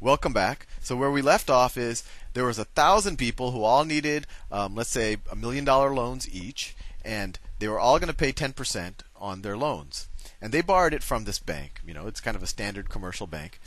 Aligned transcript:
Welcome 0.00 0.32
back. 0.32 0.68
So 0.80 0.94
where 0.94 1.10
we 1.10 1.22
left 1.22 1.50
off 1.50 1.76
is 1.76 2.04
there 2.32 2.44
was 2.44 2.60
a 2.60 2.64
thousand 2.64 3.16
people 3.16 3.50
who 3.50 3.64
all 3.64 3.84
needed, 3.84 4.28
um, 4.52 4.76
let's 4.76 4.90
say, 4.90 5.16
a 5.28 5.34
million 5.34 5.64
dollar 5.64 5.92
loans 5.92 6.32
each, 6.32 6.76
and 7.04 7.36
they 7.58 7.66
were 7.66 7.80
all 7.80 7.98
going 7.98 8.06
to 8.06 8.14
pay 8.14 8.32
10% 8.32 8.94
on 9.16 9.42
their 9.42 9.56
loans. 9.56 10.08
And 10.40 10.52
they 10.52 10.60
borrowed 10.60 10.94
it 10.94 11.02
from 11.02 11.24
this 11.24 11.40
bank. 11.40 11.80
You 11.84 11.94
know, 11.94 12.06
it's 12.06 12.20
kind 12.20 12.36
of 12.36 12.44
a 12.44 12.46
standard 12.46 12.90
commercial 12.90 13.26
bank. 13.26 13.58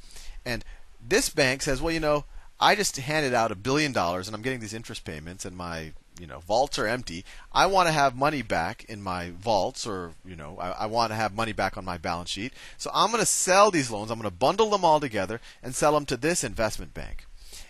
And 0.45 0.63
this 1.05 1.29
bank 1.29 1.63
says, 1.63 1.81
well, 1.81 1.93
you 1.93 1.99
know, 1.99 2.23
I 2.61 2.75
just 2.75 2.95
handed 2.95 3.33
out 3.33 3.51
a 3.51 3.55
billion 3.55 3.91
dollars 3.91 4.29
and 4.29 4.35
I'm 4.35 4.41
getting 4.41 4.61
these 4.61 4.73
interest 4.73 5.03
payments 5.03 5.43
and 5.43 5.57
my 5.57 5.91
you 6.21 6.27
know 6.27 6.39
vaults 6.39 6.77
are 6.77 6.85
empty. 6.85 7.25
I 7.51 7.65
want 7.65 7.87
to 7.87 7.91
have 7.91 8.15
money 8.15 8.43
back 8.43 8.85
in 8.87 9.01
my 9.01 9.31
vaults, 9.31 9.87
or 9.87 10.13
you 10.23 10.35
know, 10.35 10.57
I, 10.59 10.83
I 10.83 10.85
want 10.85 11.11
to 11.11 11.15
have 11.15 11.33
money 11.33 11.51
back 11.51 11.77
on 11.77 11.83
my 11.83 11.97
balance 11.97 12.29
sheet. 12.29 12.53
So 12.77 12.91
I'm 12.93 13.09
going 13.09 13.21
to 13.21 13.25
sell 13.25 13.71
these 13.71 13.89
loans. 13.89 14.11
I'm 14.11 14.19
going 14.19 14.29
to 14.29 14.37
bundle 14.37 14.69
them 14.69 14.85
all 14.85 14.99
together 14.99 15.41
and 15.63 15.73
sell 15.73 15.93
them 15.93 16.05
to 16.05 16.17
this 16.17 16.43
investment 16.43 16.93
bank. 16.93 17.25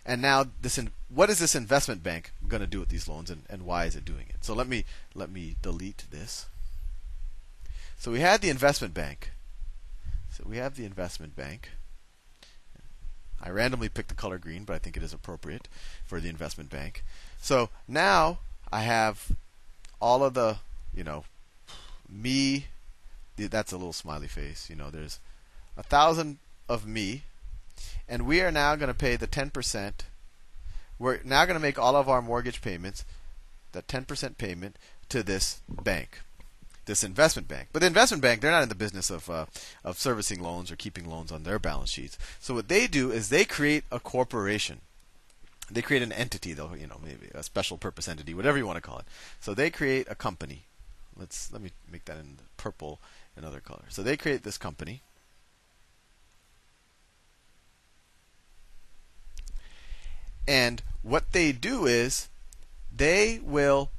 And 0.06 0.22
now, 0.22 0.46
this 0.62 0.78
in, 0.78 0.92
what 1.10 1.30
is 1.30 1.40
this 1.40 1.56
investment 1.56 2.04
bank 2.04 2.32
going 2.48 2.62
to 2.62 2.68
do 2.68 2.80
with 2.80 2.90
these 2.90 3.08
loans, 3.08 3.30
and, 3.30 3.44
and 3.50 3.66
why 3.66 3.86
is 3.86 3.96
it 3.96 4.04
doing 4.04 4.26
it? 4.30 4.44
So 4.44 4.54
let 4.54 4.68
me 4.68 4.84
let 5.16 5.32
me 5.32 5.56
delete 5.62 6.06
this. 6.12 6.48
So 7.98 8.12
we 8.12 8.20
had 8.20 8.42
the 8.42 8.50
investment 8.50 8.94
bank. 8.94 9.32
So 10.30 10.44
we 10.46 10.58
have 10.58 10.76
the 10.76 10.86
investment 10.86 11.36
bank. 11.36 11.70
I 13.44 13.50
randomly 13.50 13.90
picked 13.90 14.10
the 14.10 14.16
color 14.16 14.38
green, 14.38 14.66
but 14.66 14.76
I 14.76 14.80
think 14.80 14.98
it 14.98 15.04
is 15.04 15.14
appropriate 15.14 15.68
for 16.06 16.20
the 16.20 16.30
investment 16.30 16.70
bank. 16.70 17.04
So 17.40 17.70
now 17.88 18.40
I 18.72 18.82
have 18.82 19.32
all 20.00 20.24
of 20.24 20.34
the, 20.34 20.58
you 20.94 21.04
know, 21.04 21.26
me. 22.10 22.68
That's 23.38 23.72
a 23.72 23.78
little 23.78 23.94
smiley 23.94 24.28
face. 24.28 24.70
You 24.70 24.76
know, 24.76 24.90
there's 24.90 25.20
a 25.76 25.84
thousand 25.84 26.38
of 26.70 26.86
me, 26.86 27.24
and 28.08 28.28
we 28.28 28.42
are 28.42 28.52
now 28.52 28.76
going 28.76 28.88
to 28.88 28.94
pay 28.94 29.16
the 29.16 29.28
10%. 29.28 29.94
We're 31.00 31.20
now 31.24 31.46
going 31.46 31.56
to 31.56 31.62
make 31.62 31.80
all 31.80 31.96
of 31.96 32.08
our 32.08 32.22
mortgage 32.22 32.62
payments, 32.62 33.04
that 33.72 33.88
10% 33.88 34.38
payment, 34.38 34.78
to 35.10 35.24
this 35.24 35.62
bank 35.68 36.20
this 36.86 37.04
investment 37.04 37.48
bank. 37.48 37.70
But 37.72 37.80
the 37.80 37.88
investment 37.88 38.22
bank, 38.22 38.42
they're 38.42 38.52
not 38.52 38.64
in 38.64 38.70
the 38.70 38.76
business 38.76 39.10
of 39.10 39.30
uh, 39.30 39.46
of 39.84 39.98
servicing 39.98 40.42
loans 40.42 40.72
or 40.72 40.76
keeping 40.76 41.10
loans 41.10 41.32
on 41.32 41.44
their 41.44 41.60
balance 41.60 41.90
sheets. 41.90 42.18
So 42.40 42.54
what 42.54 42.68
they 42.68 42.88
do 42.88 43.12
is 43.12 43.30
they 43.30 43.46
create 43.46 43.84
a 43.92 44.00
corporation. 44.00 44.82
They 45.72 45.82
create 45.82 46.04
an 46.04 46.12
entity, 46.12 46.54
though, 46.54 46.74
you 46.74 46.88
know, 46.88 47.00
maybe 47.04 47.30
a 47.34 47.44
special 47.44 47.78
purpose 47.78 48.08
entity, 48.08 48.34
whatever 48.34 48.58
you 48.58 48.68
want 48.68 48.78
to 48.78 48.82
call 48.82 49.00
it. 49.00 49.06
So 49.40 49.54
they 49.54 49.70
create 49.70 50.08
a 50.10 50.16
company. 50.16 50.64
Let's 51.18 51.52
let 51.52 51.62
me 51.62 51.72
make 51.90 52.06
that 52.06 52.18
in 52.18 52.40
purple, 52.58 53.00
another 53.36 53.60
color. 53.60 53.84
So 53.90 54.04
they 54.04 54.18
create 54.18 54.44
this 54.44 54.58
company. 54.58 55.02
And 60.48 60.82
what 61.04 61.32
they 61.32 61.52
do 61.52 61.86
is 61.86 62.28
they 62.94 63.40
will 63.44 63.92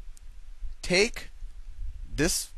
take 0.82 1.30
this 2.14 2.51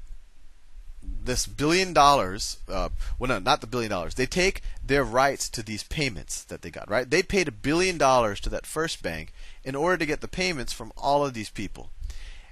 this 1.24 1.46
billion 1.46 1.92
dollars, 1.92 2.58
uh, 2.68 2.90
well, 3.18 3.28
no, 3.28 3.38
not 3.38 3.60
the 3.60 3.66
billion 3.66 3.90
dollars. 3.90 4.14
They 4.14 4.26
take 4.26 4.62
their 4.84 5.04
rights 5.04 5.48
to 5.50 5.62
these 5.62 5.82
payments 5.82 6.44
that 6.44 6.62
they 6.62 6.70
got, 6.70 6.90
right? 6.90 7.08
They 7.08 7.22
paid 7.22 7.48
a 7.48 7.52
billion 7.52 7.98
dollars 7.98 8.40
to 8.40 8.50
that 8.50 8.66
first 8.66 9.02
bank 9.02 9.32
in 9.64 9.74
order 9.74 9.96
to 9.96 10.06
get 10.06 10.20
the 10.20 10.28
payments 10.28 10.72
from 10.72 10.92
all 10.96 11.24
of 11.24 11.34
these 11.34 11.50
people. 11.50 11.90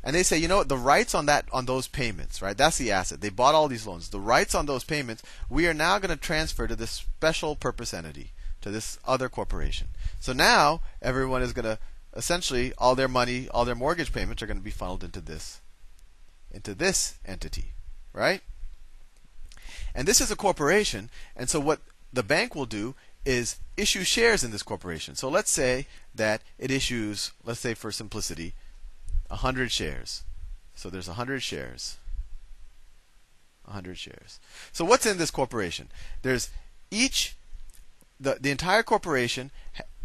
And 0.04 0.16
they 0.16 0.24
say, 0.24 0.36
you 0.36 0.48
know 0.48 0.56
what, 0.56 0.68
the 0.68 0.76
rights 0.76 1.14
on 1.14 1.26
that 1.26 1.46
on 1.52 1.66
those 1.66 1.86
payments, 1.86 2.42
right? 2.42 2.56
That's 2.56 2.78
the 2.78 2.90
asset. 2.90 3.20
They 3.20 3.28
bought 3.28 3.54
all 3.54 3.68
these 3.68 3.86
loans. 3.86 4.08
The 4.08 4.18
rights 4.18 4.54
on 4.54 4.66
those 4.66 4.82
payments, 4.82 5.22
we 5.48 5.68
are 5.68 5.74
now 5.74 5.98
going 5.98 6.10
to 6.10 6.16
transfer 6.16 6.66
to 6.66 6.74
this 6.74 6.90
special 6.90 7.54
purpose 7.54 7.94
entity, 7.94 8.32
to 8.62 8.70
this 8.70 8.98
other 9.06 9.28
corporation. 9.28 9.88
So 10.18 10.32
now 10.32 10.80
everyone 11.00 11.42
is 11.42 11.52
going 11.52 11.66
to 11.66 11.78
essentially 12.16 12.72
all 12.78 12.94
their 12.94 13.08
money, 13.08 13.48
all 13.50 13.64
their 13.64 13.74
mortgage 13.74 14.12
payments 14.12 14.42
are 14.42 14.46
going 14.46 14.58
to 14.58 14.64
be 14.64 14.70
funneled 14.70 15.04
into 15.04 15.20
this 15.20 15.60
into 16.50 16.74
this 16.74 17.14
entity, 17.24 17.72
right? 18.12 18.42
And 19.95 20.08
this 20.08 20.20
is 20.20 20.30
a 20.30 20.36
corporation, 20.36 21.11
and 21.36 21.48
so 21.48 21.61
what 21.61 21.80
the 22.13 22.23
bank 22.23 22.55
will 22.55 22.67
do 22.67 22.95
is 23.25 23.57
issue 23.77 24.05
shares 24.05 24.42
in 24.42 24.51
this 24.51 24.63
corporation. 24.63 25.14
So 25.14 25.29
let's 25.29 25.51
say 25.51 25.86
that 26.14 26.42
it 26.58 26.70
issues, 26.70 27.33
let's 27.45 27.61
say 27.61 27.75
for 27.75 27.92
simplicity, 27.92 28.55
100 29.29 29.70
shares. 29.70 30.25
So 30.75 30.91
there's 30.91 31.08
100 31.08 31.42
shares. 31.42 31.98
100 33.64 33.97
shares. 33.97 34.41
So 34.73 34.85
what's 34.85 35.07
in 35.07 35.19
this 35.19 35.30
corporation? 35.30 35.89
There's 36.23 36.51
each 36.91 37.36
the 38.19 38.36
the 38.41 38.51
entire 38.51 38.83
corporation 38.83 39.51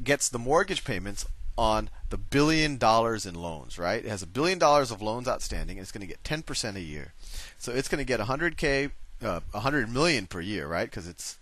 gets 0.04 0.30
the 0.30 0.40
mortgage 0.40 0.84
payments 0.84 1.26
on 1.58 1.90
the 2.10 2.18
billion 2.18 2.78
dollars 2.78 3.26
in 3.26 3.34
loans, 3.34 3.80
right? 3.80 4.06
It 4.06 4.10
has 4.10 4.22
a 4.22 4.28
billion 4.28 4.60
dollars 4.60 4.92
of 4.92 5.02
loans 5.02 5.28
outstanding 5.28 5.78
and 5.78 5.84
it's 5.84 5.92
going 5.92 6.02
to 6.02 6.08
get 6.08 6.24
10% 6.24 6.76
a 6.76 6.80
year. 6.80 7.14
So 7.58 7.72
it's 7.72 7.88
going 7.88 7.98
to 7.98 8.06
get 8.06 8.20
100k 8.20 8.92
uh, 9.22 9.42
100 9.52 9.92
million 9.92 10.28
per 10.28 10.42
year, 10.42 10.68
right? 10.68 10.90
Because 10.90 11.08
it's 11.08 11.38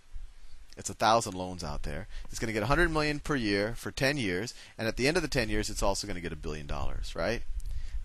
it's 0.76 0.90
a 0.90 0.94
thousand 0.94 1.34
loans 1.34 1.64
out 1.64 1.84
there. 1.84 2.06
It's 2.28 2.38
going 2.38 2.48
to 2.48 2.52
get 2.52 2.60
a 2.60 2.68
100 2.68 2.90
million 2.90 3.18
per 3.18 3.34
year 3.34 3.74
for 3.76 3.90
10 3.90 4.18
years, 4.18 4.52
and 4.76 4.86
at 4.86 4.96
the 4.96 5.08
end 5.08 5.16
of 5.16 5.22
the 5.22 5.28
10 5.28 5.48
years, 5.48 5.70
it's 5.70 5.82
also 5.82 6.06
going 6.06 6.16
to 6.16 6.20
get 6.20 6.32
a 6.32 6.36
billion 6.36 6.66
dollars, 6.66 7.16
right? 7.16 7.42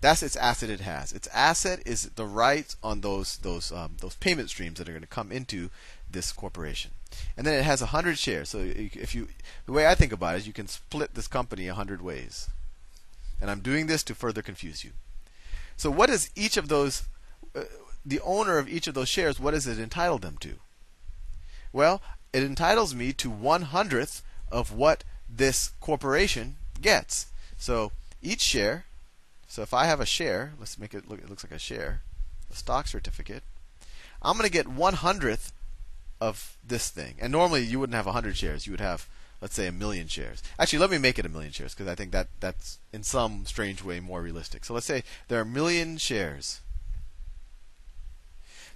That's 0.00 0.22
its 0.22 0.36
asset. 0.36 0.68
It 0.68 0.80
has 0.80 1.12
its 1.12 1.28
asset 1.28 1.80
is 1.86 2.10
the 2.16 2.26
rights 2.26 2.76
on 2.82 3.02
those 3.02 3.36
those 3.38 3.70
um, 3.70 3.96
those 4.00 4.16
payment 4.16 4.50
streams 4.50 4.78
that 4.78 4.88
are 4.88 4.92
going 4.92 5.02
to 5.02 5.08
come 5.08 5.30
into 5.30 5.70
this 6.10 6.32
corporation, 6.32 6.90
and 7.36 7.46
then 7.46 7.54
it 7.54 7.62
has 7.62 7.80
100 7.80 8.18
shares. 8.18 8.48
So 8.48 8.58
if 8.58 9.14
you 9.14 9.28
the 9.64 9.72
way 9.72 9.86
I 9.86 9.94
think 9.94 10.12
about 10.12 10.34
it 10.34 10.38
is 10.38 10.46
you 10.48 10.52
can 10.52 10.66
split 10.66 11.14
this 11.14 11.28
company 11.28 11.68
100 11.68 12.02
ways, 12.02 12.48
and 13.40 13.48
I'm 13.48 13.60
doing 13.60 13.86
this 13.86 14.02
to 14.04 14.14
further 14.14 14.42
confuse 14.42 14.82
you. 14.82 14.90
So 15.76 15.88
what 15.88 16.10
is 16.10 16.30
each 16.34 16.56
of 16.56 16.66
those? 16.66 17.04
Uh, 17.54 17.62
the 18.04 18.20
owner 18.20 18.58
of 18.58 18.68
each 18.68 18.86
of 18.86 18.94
those 18.94 19.08
shares, 19.08 19.38
what 19.38 19.52
does 19.52 19.66
it 19.66 19.78
entitle 19.78 20.18
them 20.18 20.36
to? 20.40 20.54
Well, 21.72 22.02
it 22.32 22.42
entitles 22.42 22.94
me 22.94 23.12
to 23.14 23.30
one 23.30 23.62
hundredth 23.62 24.22
of 24.50 24.72
what 24.72 25.04
this 25.28 25.72
corporation 25.80 26.56
gets. 26.80 27.26
So 27.56 27.92
each 28.22 28.40
share, 28.40 28.84
so 29.46 29.62
if 29.62 29.72
I 29.72 29.86
have 29.86 30.00
a 30.00 30.06
share, 30.06 30.52
let's 30.58 30.78
make 30.78 30.94
it 30.94 31.08
look, 31.08 31.20
it 31.20 31.30
looks 31.30 31.44
like 31.44 31.52
a 31.52 31.58
share, 31.58 32.02
a 32.50 32.56
stock 32.56 32.86
certificate, 32.86 33.42
I'm 34.20 34.36
going 34.36 34.46
to 34.46 34.52
get 34.52 34.68
one 34.68 34.94
hundredth 34.94 35.52
of 36.20 36.56
this 36.66 36.90
thing. 36.90 37.14
And 37.20 37.32
normally 37.32 37.62
you 37.64 37.80
wouldn't 37.80 37.96
have 37.96 38.06
100 38.06 38.36
shares, 38.36 38.66
you 38.66 38.72
would 38.72 38.80
have 38.80 39.08
let's 39.42 39.56
say 39.56 39.66
a 39.66 39.72
million 39.72 40.06
shares. 40.06 40.40
Actually, 40.58 40.78
let 40.78 40.90
me 40.90 40.98
make 40.98 41.18
it 41.18 41.26
a 41.26 41.28
million 41.28 41.52
shares 41.52 41.74
because 41.74 41.88
I 41.88 41.96
think 41.96 42.12
that 42.12 42.28
that's 42.40 42.78
in 42.92 43.02
some 43.02 43.44
strange 43.44 43.82
way 43.82 43.98
more 43.98 44.22
realistic. 44.22 44.64
So 44.64 44.72
let's 44.72 44.86
say 44.86 45.02
there 45.28 45.38
are 45.40 45.42
a 45.42 45.46
million 45.46 45.98
shares. 45.98 46.60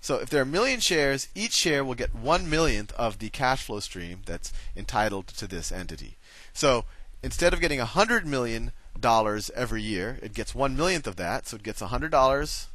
So 0.07 0.21
if 0.21 0.31
there 0.31 0.39
are 0.39 0.45
a 0.45 0.47
million 0.47 0.79
shares, 0.79 1.27
each 1.35 1.51
share 1.51 1.85
will 1.85 1.97
get 1.97 2.15
one 2.15 2.49
millionth 2.49 2.93
of 2.93 3.19
the 3.19 3.29
cash 3.29 3.65
flow 3.65 3.81
stream 3.81 4.21
that's 4.25 4.53
entitled 4.77 5.27
to 5.27 5.49
this 5.49 5.73
entity. 5.73 6.17
So 6.53 6.85
instead 7.25 7.53
of 7.53 7.61
getting 7.61 7.81
a 7.81 7.87
hundred 7.87 8.25
million 8.25 8.71
dollars 9.01 9.51
every 9.57 9.83
year, 9.83 10.21
it 10.23 10.33
gets 10.33 10.55
one 10.55 10.77
millionth 10.77 11.09
of 11.09 11.17
that. 11.17 11.49
So 11.49 11.57
it 11.57 11.65
gets 11.65 11.83
a 11.83 11.89
hundred 11.89 12.13
dollars 12.13 12.69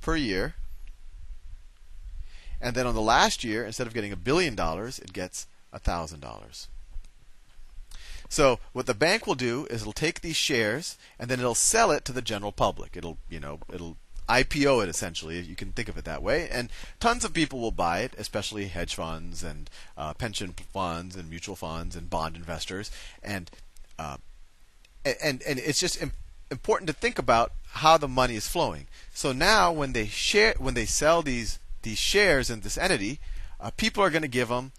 per 0.00 0.14
year. 0.14 0.54
And 2.60 2.76
then 2.76 2.86
on 2.86 2.94
the 2.94 3.00
last 3.00 3.42
year, 3.42 3.64
instead 3.64 3.88
of 3.88 3.94
getting 3.94 4.12
a 4.12 4.16
billion 4.16 4.54
dollars, 4.54 5.00
it 5.00 5.12
gets 5.12 5.48
a 5.72 5.80
thousand 5.80 6.20
dollars. 6.20 6.68
So 8.28 8.60
what 8.72 8.86
the 8.86 8.94
bank 8.94 9.26
will 9.26 9.34
do 9.34 9.66
is 9.68 9.80
it'll 9.80 9.92
take 9.92 10.20
these 10.20 10.36
shares 10.36 10.96
and 11.18 11.28
then 11.28 11.40
it'll 11.40 11.56
sell 11.56 11.90
it 11.90 12.04
to 12.04 12.12
the 12.12 12.22
general 12.22 12.52
public. 12.52 12.96
It'll 12.96 13.18
you 13.28 13.40
know 13.40 13.58
it'll 13.68 13.96
IPO 14.28 14.82
it 14.82 14.88
essentially. 14.88 15.40
You 15.40 15.56
can 15.56 15.72
think 15.72 15.88
of 15.88 15.96
it 15.96 16.04
that 16.04 16.22
way, 16.22 16.48
and 16.48 16.70
tons 17.00 17.24
of 17.24 17.32
people 17.32 17.60
will 17.60 17.70
buy 17.70 18.00
it, 18.00 18.14
especially 18.18 18.66
hedge 18.66 18.94
funds 18.94 19.42
and 19.42 19.70
uh, 19.96 20.14
pension 20.14 20.52
funds 20.72 21.16
and 21.16 21.30
mutual 21.30 21.56
funds 21.56 21.96
and 21.96 22.10
bond 22.10 22.36
investors, 22.36 22.90
and 23.22 23.50
uh, 23.98 24.18
and 25.04 25.42
and 25.42 25.58
it's 25.58 25.80
just 25.80 26.02
important 26.50 26.88
to 26.88 26.94
think 26.94 27.18
about 27.18 27.52
how 27.72 27.96
the 27.96 28.08
money 28.08 28.34
is 28.34 28.48
flowing. 28.48 28.86
So 29.14 29.32
now, 29.32 29.72
when 29.72 29.92
they 29.92 30.06
share, 30.06 30.54
when 30.58 30.74
they 30.74 30.86
sell 30.86 31.22
these 31.22 31.58
these 31.82 31.98
shares 31.98 32.50
in 32.50 32.60
this 32.60 32.78
entity, 32.78 33.20
uh, 33.60 33.70
people 33.76 34.02
are 34.02 34.10
going 34.10 34.22
to 34.22 34.28
give 34.28 34.48
them 34.48 34.72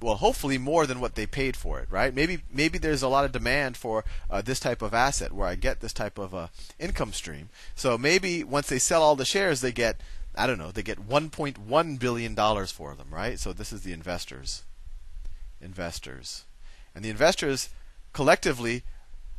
well, 0.00 0.16
hopefully 0.16 0.58
more 0.58 0.86
than 0.86 1.00
what 1.00 1.14
they 1.14 1.26
paid 1.26 1.56
for 1.56 1.80
it, 1.80 1.90
right? 1.90 2.14
Maybe 2.14 2.42
maybe 2.52 2.78
there's 2.78 3.02
a 3.02 3.08
lot 3.08 3.24
of 3.24 3.32
demand 3.32 3.76
for 3.76 4.04
uh, 4.30 4.42
this 4.42 4.60
type 4.60 4.82
of 4.82 4.94
asset 4.94 5.32
where 5.32 5.48
I 5.48 5.54
get 5.54 5.80
this 5.80 5.92
type 5.92 6.18
of 6.18 6.34
uh, 6.34 6.48
income 6.78 7.12
stream. 7.12 7.48
So 7.74 7.96
maybe 7.96 8.44
once 8.44 8.68
they 8.68 8.78
sell 8.78 9.02
all 9.02 9.16
the 9.16 9.24
shares, 9.24 9.60
they 9.60 9.72
get 9.72 10.00
I 10.34 10.46
don't 10.46 10.58
know, 10.58 10.70
they 10.70 10.82
get 10.82 11.08
1.1 11.08 11.98
billion 11.98 12.34
dollars 12.34 12.70
for 12.70 12.94
them, 12.94 13.08
right? 13.10 13.38
So 13.38 13.52
this 13.52 13.72
is 13.72 13.82
the 13.82 13.92
investors, 13.92 14.62
investors, 15.60 16.44
and 16.94 17.04
the 17.04 17.10
investors 17.10 17.70
collectively 18.12 18.82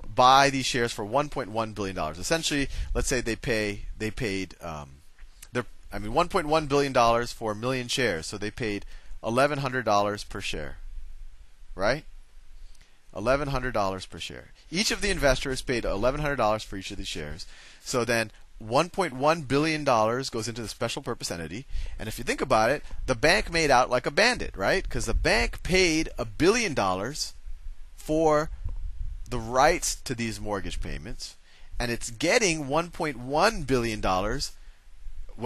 buy 0.08 0.50
these 0.50 0.66
shares 0.66 0.92
for 0.92 1.06
1.1 1.06 1.76
billion 1.76 1.96
dollars. 1.96 2.18
Essentially, 2.18 2.68
let's 2.94 3.08
say 3.08 3.22
they 3.22 3.36
pay 3.36 3.86
they 3.98 4.10
paid 4.10 4.56
um, 4.62 4.98
I 5.92 6.00
mean 6.00 6.12
1.1 6.12 6.68
billion 6.68 6.94
dollars 6.94 7.32
for 7.32 7.52
a 7.52 7.56
million 7.56 7.88
shares, 7.88 8.26
so 8.26 8.38
they 8.38 8.52
paid 8.52 8.86
$1,100 9.24 10.30
per 10.30 10.42
share. 10.42 10.78
Right? 11.76 12.06
$1,100 13.16 14.10
per 14.10 14.20
share. 14.20 14.52
Each 14.70 14.92
of 14.92 15.02
the 15.02 15.10
investors 15.10 15.62
paid 15.62 15.84
$1,100 15.84 16.64
for 16.64 16.78
each 16.78 16.92
of 16.92 16.98
these 16.98 17.08
shares. 17.08 17.46
So 17.84 18.06
then 18.06 18.32
1.1 18.64 19.48
billion 19.48 19.84
dollars 19.84 20.30
goes 20.30 20.48
into 20.48 20.62
the 20.62 20.68
special 20.68 21.02
purpose 21.02 21.30
entity, 21.30 21.66
and 22.00 22.08
if 22.08 22.18
you 22.18 22.24
think 22.24 22.42
about 22.42 22.72
it, 22.72 22.84
the 23.06 23.16
bank 23.16 23.52
made 23.52 23.70
out 23.70 23.90
like 23.90 24.06
a 24.06 24.12
bandit, 24.12 24.56
right? 24.58 24.84
Because 24.84 25.06
the 25.06 25.14
bank 25.14 25.62
paid 25.62 26.10
a 26.18 26.26
billion 26.26 26.74
dollars 26.74 27.34
for 27.96 28.50
the 29.30 29.40
rights 29.40 29.96
to 29.96 30.16
these 30.16 30.42
mortgage 30.42 30.82
payments, 30.82 31.36
and 31.80 31.92
it's 31.92 32.10
getting 32.10 32.66
1.1 32.66 33.68
billion 33.68 34.02
dollars 34.02 34.54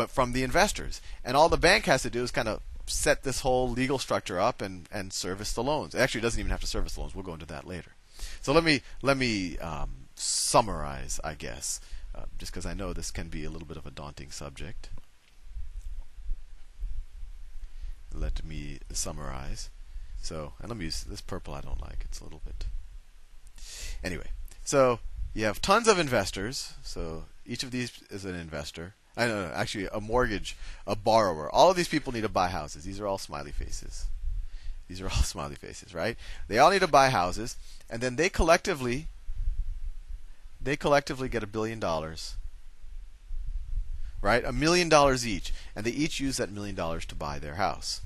from 0.08 0.32
the 0.32 0.44
investors. 0.44 1.02
And 1.26 1.36
all 1.36 1.50
the 1.50 1.58
bank 1.58 1.86
has 1.86 2.04
to 2.04 2.10
do 2.10 2.24
is 2.24 2.32
kind 2.32 2.48
of 2.48 2.62
set 2.92 3.24
this 3.24 3.42
whole 3.42 3.70
legal 3.70 3.98
structure 3.98 4.40
up 4.40 4.62
and, 4.62 4.88
and 4.92 5.14
service 5.14 5.54
the 5.54 5.64
loans. 5.64 5.96
Actually, 5.96 6.20
it 6.20 6.24
doesn't 6.24 6.40
even 6.40 6.52
have 6.52 6.62
to 6.62 6.68
service 6.68 6.94
the 6.94 7.02
loans. 7.02 7.16
We'll 7.16 7.24
go 7.24 7.34
into 7.34 7.46
that 7.48 7.68
later. 7.68 7.94
So 8.42 8.54
let 8.54 8.64
me 8.64 8.82
let 9.02 9.18
me 9.18 9.58
um, 9.60 10.08
summarize, 10.16 11.20
I 11.24 11.34
guess 11.34 11.80
uh, 12.14 12.26
just 12.38 12.52
because 12.52 12.66
I 12.66 12.74
know 12.74 12.94
this 12.94 13.12
can 13.12 13.30
be 13.30 13.46
a 13.46 13.50
little 13.50 13.68
bit 13.68 13.78
of 13.78 13.86
a 13.86 13.92
daunting 13.92 14.32
subject. 14.32 14.90
Let 18.14 18.44
me 18.44 18.80
summarize. 18.92 19.70
So, 20.22 20.54
and 20.60 20.70
let 20.70 20.78
me 20.78 20.86
use 20.86 21.04
this 21.04 21.22
purple 21.22 21.54
I 21.54 21.62
don't 21.62 21.82
like. 21.82 22.02
It's 22.04 22.20
a 22.20 22.24
little 22.24 22.42
bit. 22.46 22.66
Anyway, 24.04 24.28
so 24.64 25.00
you 25.34 25.46
have 25.46 25.62
tons 25.62 25.88
of 25.88 25.98
investors. 25.98 26.74
So 26.84 27.26
each 27.46 27.64
of 27.64 27.72
these 27.72 28.04
is 28.10 28.26
an 28.26 28.36
investor. 28.36 28.96
I 29.18 29.28
don't 29.28 29.50
know, 29.50 29.54
actually, 29.54 29.88
a 29.92 30.00
mortgage, 30.00 30.56
a 30.88 30.96
borrower. 30.96 31.50
All 31.50 31.70
of 31.70 31.76
these 31.76 31.90
people 31.90 32.14
need 32.14 32.22
to 32.22 32.30
buy 32.30 32.48
houses. 32.48 32.84
These 32.84 33.00
are 33.00 33.08
all 33.08 33.18
smiley 33.18 33.52
faces. 33.52 34.06
These 34.88 35.02
are 35.02 35.10
all 35.10 35.24
smiley 35.24 35.56
faces, 35.56 35.94
right? 35.94 36.18
They 36.48 36.58
all 36.58 36.72
need 36.72 36.80
to 36.80 36.88
buy 36.88 37.10
houses, 37.10 37.58
and 37.90 38.02
then 38.02 38.16
they 38.16 38.30
collectively 38.30 39.08
they 40.64 40.78
collectively 40.78 41.28
get 41.28 41.44
a 41.44 41.48
billion 41.48 41.80
dollars. 41.80 42.36
Right? 44.22 44.46
A 44.46 44.52
million 44.52 44.90
dollars 44.90 45.26
each. 45.26 45.52
And 45.76 45.86
they 45.86 45.92
each 45.92 46.20
use 46.20 46.38
that 46.38 46.52
million 46.52 46.76
dollars 46.76 47.06
to 47.08 47.16
buy 47.16 47.40
their 47.40 47.56
house, 47.56 48.02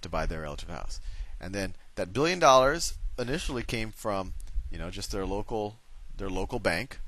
to 0.00 0.08
buy 0.08 0.24
their 0.24 0.42
relative 0.42 0.70
house. 0.70 1.00
And 1.38 1.54
then 1.54 1.74
that 1.96 2.14
billion 2.14 2.38
dollars 2.38 2.94
initially 3.18 3.62
came 3.62 3.92
from, 3.92 4.32
you 4.70 4.78
know, 4.78 4.90
just 4.90 5.12
their 5.12 5.26
local 5.26 5.76
their 6.16 6.30
local 6.30 6.58
bank. 6.58 6.98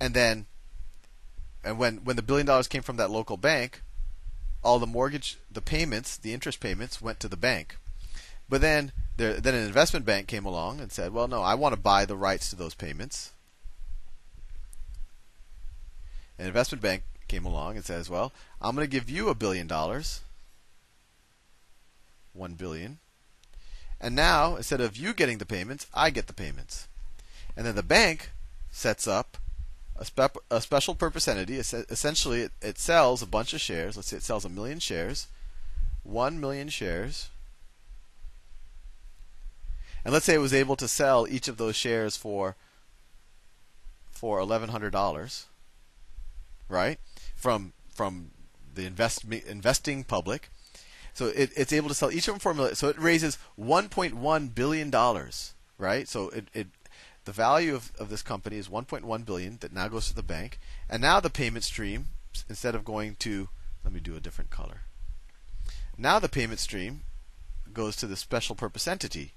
And 0.00 0.12
then 0.12 0.46
and 1.64 1.78
when 1.78 1.96
when 1.98 2.16
the 2.16 2.22
billion 2.22 2.46
dollars 2.46 2.68
came 2.68 2.82
from 2.82 2.96
that 2.98 3.10
local 3.10 3.36
bank, 3.36 3.82
all 4.62 4.78
the 4.78 4.86
mortgage 4.86 5.38
the 5.50 5.62
payments, 5.62 6.16
the 6.16 6.34
interest 6.34 6.60
payments 6.60 7.00
went 7.00 7.18
to 7.20 7.28
the 7.28 7.36
bank. 7.36 7.78
But 8.48 8.60
then 8.60 8.92
there, 9.16 9.34
then 9.40 9.54
an 9.54 9.66
investment 9.66 10.04
bank 10.04 10.26
came 10.26 10.44
along 10.44 10.80
and 10.80 10.92
said, 10.92 11.12
"Well, 11.12 11.26
no, 11.26 11.42
I 11.42 11.54
want 11.54 11.74
to 11.74 11.80
buy 11.80 12.04
the 12.04 12.16
rights 12.16 12.50
to 12.50 12.56
those 12.56 12.74
payments." 12.74 13.32
An 16.38 16.46
investment 16.46 16.82
bank 16.82 17.04
came 17.28 17.46
along 17.46 17.76
and 17.76 17.84
says, 17.84 18.10
"Well, 18.10 18.32
I'm 18.60 18.74
going 18.74 18.86
to 18.86 18.90
give 18.90 19.08
you 19.08 19.28
a 19.28 19.34
billion 19.34 19.66
dollars, 19.66 20.20
one 22.32 22.54
billion, 22.54 22.98
and 24.00 24.14
now 24.14 24.56
instead 24.56 24.80
of 24.80 24.96
you 24.96 25.14
getting 25.14 25.38
the 25.38 25.46
payments, 25.46 25.86
I 25.94 26.10
get 26.10 26.26
the 26.26 26.34
payments." 26.34 26.88
And 27.56 27.64
then 27.64 27.76
the 27.76 27.82
bank 27.84 28.32
sets 28.70 29.06
up 29.06 29.38
a, 29.96 30.04
spe- 30.04 30.38
a 30.50 30.60
special 30.60 30.94
purpose 30.94 31.28
entity. 31.28 31.56
Essentially, 31.56 32.42
it, 32.42 32.52
it 32.60 32.78
sells 32.78 33.22
a 33.22 33.26
bunch 33.26 33.52
of 33.54 33.60
shares. 33.60 33.96
Let's 33.96 34.08
say 34.08 34.16
it 34.16 34.22
sells 34.22 34.44
a 34.44 34.48
million 34.48 34.78
shares, 34.78 35.28
one 36.02 36.40
million 36.40 36.68
shares. 36.68 37.28
And 40.04 40.12
let's 40.12 40.26
say 40.26 40.34
it 40.34 40.38
was 40.38 40.52
able 40.54 40.76
to 40.76 40.88
sell 40.88 41.26
each 41.28 41.48
of 41.48 41.56
those 41.56 41.76
shares 41.76 42.16
for 42.16 42.56
for 44.10 44.38
eleven 44.38 44.68
hundred 44.70 44.90
dollars 44.90 45.46
right? 46.68 46.98
From 47.36 47.72
from 47.90 48.30
the 48.74 48.86
invest, 48.86 49.24
investing 49.24 50.04
public. 50.04 50.50
So 51.12 51.26
it, 51.26 51.52
it's 51.56 51.72
able 51.72 51.88
to 51.88 51.94
sell 51.94 52.10
each 52.10 52.26
of 52.26 52.34
them 52.34 52.40
for 52.40 52.50
a 52.50 52.54
million. 52.54 52.74
So 52.74 52.88
it 52.88 52.98
raises 52.98 53.38
1.1 53.58 54.54
billion 54.54 54.90
dollars, 54.90 55.54
right? 55.78 56.08
So 56.08 56.28
it, 56.30 56.48
it 56.52 56.66
the 57.24 57.32
value 57.32 57.74
of, 57.74 57.92
of 57.98 58.10
this 58.10 58.22
company 58.22 58.56
is 58.56 58.68
1.1 58.68 59.24
billion 59.24 59.58
that 59.60 59.72
now 59.72 59.88
goes 59.88 60.08
to 60.08 60.14
the 60.14 60.22
bank, 60.22 60.58
and 60.88 61.00
now 61.00 61.20
the 61.20 61.30
payment 61.30 61.64
stream 61.64 62.06
instead 62.48 62.74
of 62.74 62.84
going 62.84 63.16
to 63.16 63.48
let 63.84 63.92
me 63.92 64.00
do 64.00 64.16
a 64.16 64.20
different 64.20 64.50
color. 64.50 64.82
Now 65.96 66.18
the 66.18 66.28
payment 66.28 66.60
stream 66.60 67.02
goes 67.72 67.96
to 67.96 68.06
the 68.06 68.16
special 68.16 68.54
purpose 68.54 68.88
entity 68.88 69.32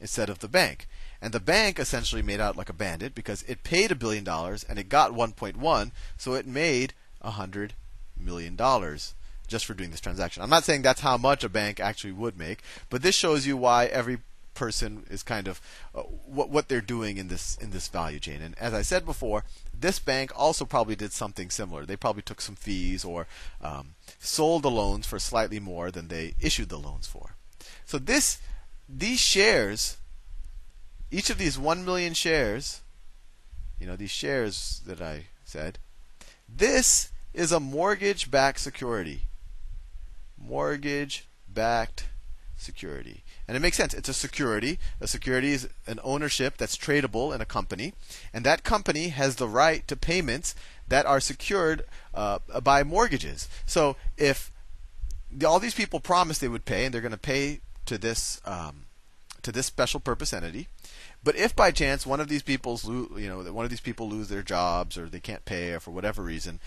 instead 0.00 0.28
of 0.28 0.40
the 0.40 0.48
bank. 0.48 0.86
And 1.20 1.32
the 1.32 1.40
bank 1.40 1.78
essentially 1.78 2.22
made 2.22 2.40
out 2.40 2.56
like 2.56 2.68
a 2.68 2.74
bandit 2.74 3.14
because 3.14 3.42
it 3.44 3.64
paid 3.64 3.90
a 3.90 3.96
billion 3.96 4.24
dollars 4.24 4.64
and 4.64 4.78
it 4.78 4.88
got 4.88 5.12
1.1, 5.12 5.90
so 6.18 6.34
it 6.34 6.46
made 6.46 6.92
a 7.22 7.32
hundred 7.32 7.74
million 8.16 8.56
dollars 8.56 9.14
just 9.46 9.64
for 9.64 9.74
doing 9.74 9.90
this 9.90 10.00
transaction. 10.00 10.42
I'm 10.42 10.50
not 10.50 10.64
saying 10.64 10.82
that's 10.82 11.00
how 11.00 11.16
much 11.16 11.44
a 11.44 11.48
bank 11.48 11.80
actually 11.80 12.12
would 12.12 12.38
make, 12.38 12.62
but 12.90 13.02
this 13.02 13.14
shows 13.14 13.46
you 13.46 13.56
why 13.56 13.86
every 13.86 14.18
person 14.54 15.04
is 15.10 15.22
kind 15.22 15.48
of 15.48 15.60
uh, 15.94 16.02
what 16.02 16.50
what 16.50 16.68
they're 16.68 16.80
doing 16.80 17.16
in 17.16 17.28
this 17.28 17.56
in 17.60 17.70
this 17.70 17.88
value 17.88 18.18
chain. 18.18 18.40
And 18.40 18.56
as 18.58 18.72
I 18.72 18.82
said 18.82 19.04
before, 19.04 19.44
this 19.78 19.98
bank 19.98 20.32
also 20.34 20.64
probably 20.64 20.96
did 20.96 21.12
something 21.12 21.50
similar. 21.50 21.84
They 21.84 21.96
probably 21.96 22.22
took 22.22 22.40
some 22.40 22.56
fees 22.56 23.04
or 23.04 23.26
um, 23.60 23.94
sold 24.18 24.62
the 24.62 24.70
loans 24.70 25.06
for 25.06 25.18
slightly 25.18 25.60
more 25.60 25.90
than 25.90 26.08
they 26.08 26.34
issued 26.40 26.68
the 26.68 26.78
loans 26.78 27.06
for. 27.06 27.36
So 27.84 27.98
this 27.98 28.40
these 28.88 29.20
shares 29.20 29.98
each 31.14 31.30
of 31.30 31.38
these 31.38 31.56
1 31.56 31.84
million 31.84 32.12
shares, 32.12 32.80
you 33.78 33.86
know, 33.86 33.94
these 33.94 34.10
shares 34.10 34.82
that 34.84 35.00
I 35.00 35.26
said, 35.44 35.78
this 36.48 37.12
is 37.32 37.52
a 37.52 37.60
mortgage 37.60 38.32
backed 38.32 38.58
security. 38.58 39.22
Mortgage 40.36 41.28
backed 41.48 42.06
security. 42.64 43.22
And 43.46 43.56
it 43.56 43.60
makes 43.60 43.76
sense. 43.76 43.94
It's 43.94 44.08
a 44.08 44.14
security. 44.14 44.78
A 45.00 45.06
security 45.06 45.52
is 45.52 45.68
an 45.86 46.00
ownership 46.02 46.56
that's 46.56 46.76
tradable 46.76 47.34
in 47.34 47.40
a 47.40 47.46
company. 47.46 47.92
And 48.32 48.44
that 48.44 48.64
company 48.64 49.08
has 49.08 49.36
the 49.36 49.48
right 49.48 49.86
to 49.88 49.96
payments 49.96 50.54
that 50.88 51.06
are 51.06 51.20
secured 51.20 51.84
uh, 52.14 52.38
by 52.62 52.82
mortgages. 52.82 53.48
So 53.66 53.96
if 54.16 54.50
all 55.46 55.58
these 55.58 55.74
people 55.74 56.00
promise 56.00 56.38
they 56.38 56.48
would 56.48 56.64
pay, 56.64 56.84
and 56.84 56.94
they're 56.94 57.00
going 57.00 57.12
to 57.12 57.18
pay 57.18 57.60
to 57.86 57.98
this 57.98 58.40
um, 58.44 58.84
to 59.42 59.52
this 59.52 59.66
special 59.66 60.00
purpose 60.00 60.32
entity, 60.32 60.68
but 61.22 61.36
if 61.36 61.56
by 61.56 61.70
chance 61.70 62.06
one 62.06 62.20
of 62.20 62.28
these 62.28 62.42
people's 62.42 62.86
you 62.86 63.28
know 63.28 63.42
one 63.52 63.64
of 63.64 63.70
these 63.70 63.80
people 63.80 64.08
lose 64.08 64.28
their 64.28 64.42
jobs 64.42 64.96
or 64.96 65.08
they 65.08 65.20
can't 65.20 65.44
pay 65.44 65.72
or 65.72 65.80
for 65.80 65.90
whatever 65.90 66.22
reason, 66.22 66.60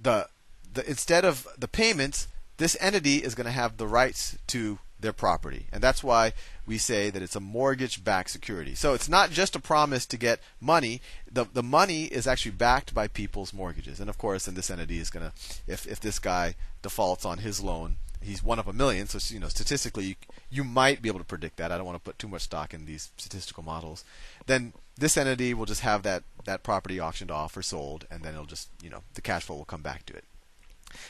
the 0.00 0.28
the 0.72 0.88
instead 0.88 1.24
of 1.24 1.48
the 1.58 1.68
payments, 1.68 2.28
this 2.56 2.76
entity 2.80 3.16
is 3.16 3.34
going 3.34 3.46
to 3.46 3.50
have 3.52 3.76
the 3.76 3.86
rights 3.86 4.36
to 4.48 4.78
their 5.00 5.12
property. 5.12 5.66
And 5.72 5.82
that's 5.82 6.02
why 6.02 6.32
we 6.66 6.78
say 6.78 7.10
that 7.10 7.22
it's 7.22 7.36
a 7.36 7.40
mortgage 7.40 8.02
backed 8.02 8.30
security. 8.30 8.74
So 8.74 8.94
it's 8.94 9.08
not 9.08 9.30
just 9.30 9.54
a 9.54 9.60
promise 9.60 10.06
to 10.06 10.16
get 10.16 10.40
money. 10.60 11.00
The, 11.30 11.44
the 11.52 11.62
money 11.62 12.04
is 12.04 12.26
actually 12.26 12.52
backed 12.52 12.94
by 12.94 13.08
people's 13.08 13.52
mortgages. 13.52 14.00
And 14.00 14.08
of 14.08 14.18
course, 14.18 14.46
then 14.46 14.54
this 14.54 14.70
entity 14.70 14.98
is 14.98 15.10
going 15.10 15.26
to, 15.26 15.32
if, 15.66 15.86
if 15.86 16.00
this 16.00 16.18
guy 16.18 16.54
defaults 16.82 17.24
on 17.24 17.38
his 17.38 17.60
loan, 17.60 17.96
he's 18.24 18.42
one 18.42 18.58
of 18.58 18.66
a 18.66 18.72
million. 18.72 19.06
So 19.06 19.18
you 19.32 19.40
know, 19.40 19.48
statistically, 19.48 20.04
you, 20.04 20.14
you 20.50 20.64
might 20.64 21.02
be 21.02 21.08
able 21.08 21.20
to 21.20 21.24
predict 21.24 21.58
that. 21.58 21.70
I 21.70 21.76
don't 21.76 21.86
want 21.86 21.96
to 21.96 22.04
put 22.04 22.18
too 22.18 22.28
much 22.28 22.42
stock 22.42 22.72
in 22.74 22.86
these 22.86 23.10
statistical 23.16 23.62
models. 23.62 24.04
Then 24.46 24.72
this 24.96 25.16
entity 25.16 25.54
will 25.54 25.66
just 25.66 25.82
have 25.82 26.02
that 26.04 26.24
that 26.44 26.62
property 26.62 27.00
auctioned 27.00 27.30
off 27.30 27.56
or 27.56 27.62
sold, 27.62 28.06
and 28.10 28.22
then 28.22 28.34
it'll 28.34 28.46
just 28.46 28.68
you 28.82 28.90
know 28.90 29.02
the 29.14 29.20
cash 29.20 29.44
flow 29.44 29.56
will 29.56 29.64
come 29.64 29.82
back 29.82 30.06
to 30.06 30.14
it. 30.14 30.24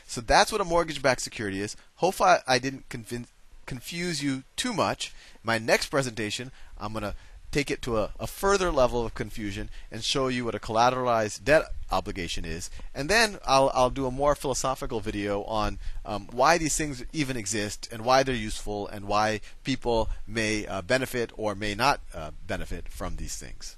So 0.07 0.21
that's 0.21 0.53
what 0.53 0.61
a 0.61 0.65
mortgage-backed 0.65 1.21
security 1.21 1.61
is. 1.61 1.77
Hopefully, 1.97 2.37
I 2.47 2.59
didn't 2.59 2.89
convince, 2.89 3.29
confuse 3.67 4.23
you 4.23 4.45
too 4.57 4.73
much. 4.73 5.13
My 5.43 5.59
next 5.59 5.89
presentation, 5.89 6.53
I'm 6.79 6.93
going 6.93 7.03
to 7.03 7.15
take 7.55 7.71
it 7.71 7.81
to 7.83 7.99
a, 7.99 8.11
a, 8.19 8.27
further 8.27 8.73
level 8.73 9.07
of 9.07 9.15
confusion 9.15 9.71
and 9.93 10.03
show 10.03 10.27
you 10.27 10.45
what 10.45 10.57
a 10.57 10.59
collateralized 10.59 11.45
debt 11.45 11.63
obligation 11.93 12.45
is. 12.45 12.69
And 12.93 13.09
then 13.09 13.39
I'll, 13.47 13.71
I'll 13.73 13.91
do 13.91 14.07
a 14.07 14.11
more 14.11 14.35
philosophical 14.35 14.99
video 14.99 15.45
on 15.45 15.79
um, 16.05 16.27
why 16.33 16.59
these 16.59 16.77
things 16.77 17.05
even 17.13 17.37
exist 17.37 17.89
and 17.93 18.05
why 18.05 18.25
they're 18.25 18.35
useful 18.35 18.89
and 18.89 19.07
why 19.07 19.41
people 19.63 20.09
may 20.27 20.67
uh, 20.67 20.83
benefit 20.83 21.31
or 21.37 21.55
may 21.55 21.77
not 21.77 22.01
uh, 22.13 22.33
benefit 22.45 22.89
from 22.89 23.17
these 23.17 23.37
things. 23.37 23.77